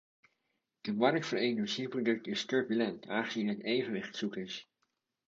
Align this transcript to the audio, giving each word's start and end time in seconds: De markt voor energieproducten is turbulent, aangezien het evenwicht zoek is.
De 0.81 0.93
markt 0.93 1.25
voor 1.25 1.37
energieproducten 1.37 2.31
is 2.31 2.45
turbulent, 2.45 3.07
aangezien 3.07 3.47
het 3.47 3.61
evenwicht 3.63 4.15
zoek 4.15 4.35
is. 4.35 4.69